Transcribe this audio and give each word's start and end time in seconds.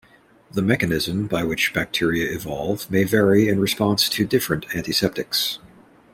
The 0.51 0.63
mechanism 0.63 1.27
by 1.27 1.43
which 1.43 1.75
bacteria 1.75 2.31
evolve 2.31 2.89
may 2.89 3.03
vary 3.03 3.47
in 3.47 3.59
response 3.59 4.09
to 4.09 4.25
different 4.25 4.65
antiseptics. 4.75 5.59